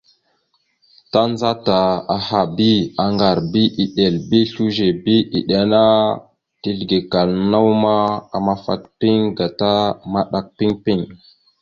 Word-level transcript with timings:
Tandzata 1.11 1.79
aha 2.15 2.41
bi 2.55 2.71
aŋgar 3.03 3.37
bi 3.51 3.61
eɗel 3.83 4.15
bi 4.29 4.39
slʉze 4.51 4.87
bi 5.03 5.15
iɗeŋa 5.39 5.65
ana 5.67 5.83
teslekal 6.61 7.29
naw 7.51 7.67
ma, 7.83 7.95
amafat 8.35 8.81
piŋ 8.99 9.17
gata 9.37 9.71
maɗak 10.13 10.45
piŋ 10.57 10.71
piŋ. 10.83 10.99